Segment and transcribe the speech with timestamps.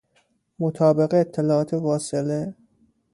[0.59, 2.53] مطابق اطالاعات واصله